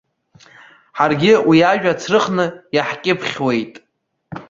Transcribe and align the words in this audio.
Ҳаргьы 0.97 1.33
уи 1.47 1.57
ажәа 1.71 1.91
ацрыхны 1.93 2.45
иаҳкьыԥхьуеит. 2.75 3.73